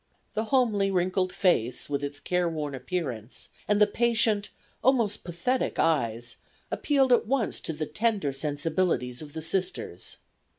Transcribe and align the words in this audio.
The 0.33 0.45
homely, 0.45 0.89
wrinkled 0.89 1.31
face, 1.31 1.87
with 1.87 2.03
its 2.03 2.19
careworn 2.19 2.73
appearance, 2.73 3.49
and 3.67 3.79
the 3.79 3.85
patient, 3.85 4.49
almost 4.83 5.23
pathetic 5.23 5.77
eyes 5.77 6.37
appealed 6.71 7.13
at 7.13 7.27
once 7.27 7.59
to 7.59 7.71
the 7.73 7.85
tender 7.85 8.33
sensibilities 8.33 9.21
of 9.21 9.33
the 9.33 9.43
Sisters. 9.43 10.17